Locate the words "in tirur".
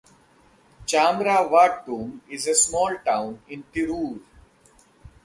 3.47-4.19